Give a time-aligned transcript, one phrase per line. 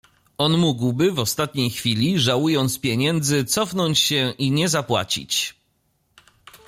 [0.39, 5.55] "On mógłby w ostatniej chwili, żałując pieniędzy, cofnąć się i nie zapłacić."